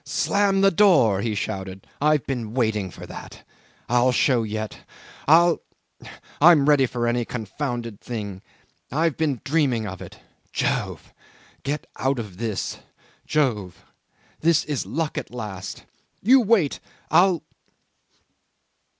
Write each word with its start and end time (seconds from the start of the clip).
"Slam 0.03 0.61
the 0.61 0.71
door!" 0.71 1.21
he 1.21 1.35
shouted. 1.35 1.85
"I've 2.01 2.25
been 2.25 2.55
waiting 2.55 2.89
for 2.89 3.05
that. 3.05 3.43
I'll 3.87 4.11
show 4.11 4.41
yet... 4.41 4.79
I'll... 5.27 5.59
I'm 6.41 6.67
ready 6.67 6.87
for 6.87 7.05
any 7.05 7.23
confounded 7.23 8.01
thing... 8.01 8.41
I've 8.91 9.15
been 9.15 9.41
dreaming 9.43 9.85
of 9.85 10.01
it... 10.01 10.17
Jove! 10.51 11.13
Get 11.61 11.85
out 11.97 12.17
of 12.17 12.37
this. 12.37 12.79
Jove! 13.27 13.85
This 14.39 14.63
is 14.65 14.87
luck 14.87 15.19
at 15.19 15.29
last... 15.29 15.85
You 16.23 16.41
wait. 16.41 16.79
I'll 17.11 17.43